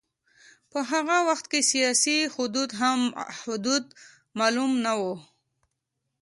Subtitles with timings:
[0.71, 2.17] په هغه وخت کې سیاسي
[3.53, 3.85] حدود
[4.39, 5.01] معلوم نه و.